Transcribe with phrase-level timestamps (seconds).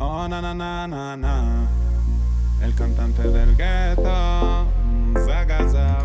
[0.00, 1.68] Oh, na, na, na, na, na.
[2.60, 3.50] El cantante del.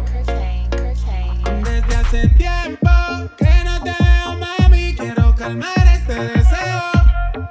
[0.06, 1.64] Cocaine, cocaine.
[1.64, 2.90] Desde hace tiempo
[3.36, 4.96] que no te veo, mami.
[4.96, 6.84] Quiero calmar este deseo.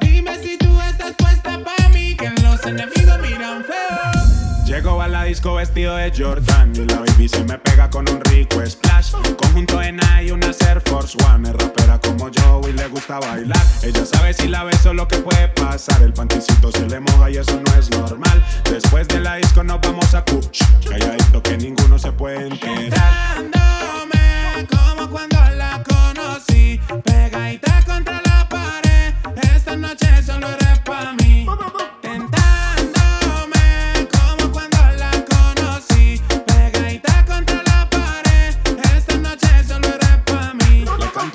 [0.01, 2.15] Dime si tú estás puesta para mí.
[2.15, 4.65] Que los enemigos miran feo.
[4.65, 8.21] Llego a la disco vestido de Jordan y la baby se me pega con un
[8.21, 9.11] rico splash.
[9.37, 11.51] Conjunto en y una Air Force One.
[11.51, 11.57] Es
[12.99, 13.63] gusta bailar.
[13.83, 16.03] Ella sabe si la beso lo que puede pasar.
[16.03, 18.45] El panticito se le moja y eso no es normal.
[18.65, 20.63] Después de la disco nos vamos a cuch.
[20.89, 23.45] Calladito que ninguno se puede enterar.
[24.69, 26.81] como cuando la conocí.
[27.05, 29.15] Pegadita contra la pared.
[29.55, 31.47] Esta noche solo eres pa' mí.
[32.03, 36.21] Tentándome como cuando la conocí.
[36.47, 38.57] Pegadita contra la pared.
[38.97, 40.85] Esta noche solo eres pa' mí.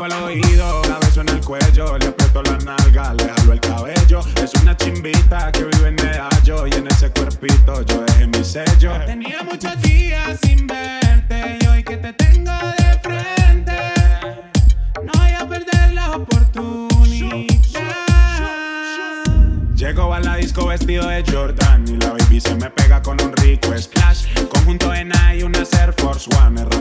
[0.03, 0.81] Al oído,
[1.53, 1.97] cuello.
[1.97, 4.21] Le aprieto la nalga, le jalo el cabello.
[4.41, 6.67] Es una chimbita que vive en Medallo.
[6.67, 8.91] Y en ese cuerpito yo dejé mi sello.
[9.05, 11.57] Tenía muchos días sin verte.
[11.61, 13.77] Y hoy que te tengo de frente.
[15.03, 17.37] No voy a perder la oportunidad.
[19.75, 23.33] Llego a la disco vestido de Jordan y la baby se me pega con un
[23.33, 24.25] rico splash.
[24.49, 26.72] Conjunto en y una Air Force One.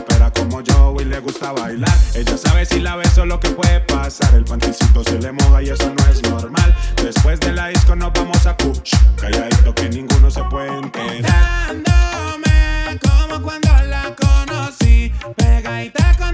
[1.05, 1.97] Le gusta bailar.
[2.13, 4.33] Ella sabe si la beso lo que puede pasar.
[4.35, 6.75] El panticito se le moja y eso no es normal.
[7.01, 8.93] Después de la disco nos vamos a cuch.
[9.15, 11.75] Calladito que ninguno se puede enterar.
[13.01, 15.11] como cuando la conocí.
[15.35, 16.32] Pegadita contra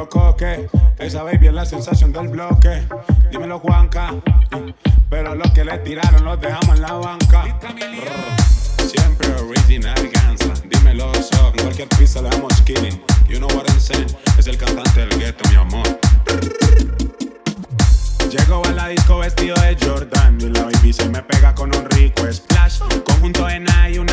[0.00, 0.70] Dímelo, coque.
[0.98, 2.82] Esa baby es la sensación del bloque.
[3.30, 4.14] Dímelo, Juanca.
[5.10, 7.44] Pero los que le tiraron los dejamos en la banca.
[8.78, 10.54] Siempre original Ganza.
[10.64, 11.52] Dímelo, so.
[11.54, 13.02] En cualquier pista le damos killing.
[13.28, 14.06] You know what I'm saying.
[14.38, 15.86] Es el cantante del gueto, mi amor.
[18.30, 21.84] Llego a la disco vestido de Jordan y la baby se me pega con un
[21.90, 22.78] rico splash.
[23.04, 24.09] Conjunto en y una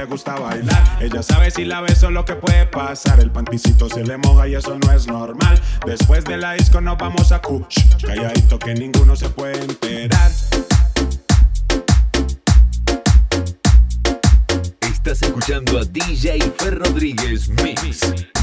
[0.00, 0.98] le gusta bailar.
[1.00, 3.20] Ella sabe si la beso lo que puede pasar.
[3.20, 5.60] El panticito se le moja y eso no es normal.
[5.84, 7.76] Después de la disco nos vamos a cuch.
[8.02, 10.30] Calladito que ninguno se puede enterar.
[14.80, 18.39] Estás escuchando a DJ Fer Rodríguez Mix.